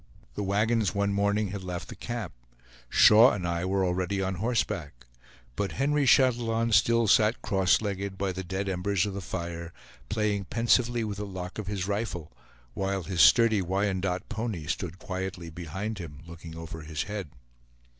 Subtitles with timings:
[0.33, 2.33] The wagons one morning had left the camp;
[2.89, 5.05] Shaw and I were already on horseback,
[5.55, 9.71] but Henry Chatillon still sat cross legged by the dead embers of the fire,
[10.09, 12.31] playing pensively with the lock of his rifle,
[12.73, 17.29] while his sturdy Wyandotte pony stood quietly behind him, looking over his head.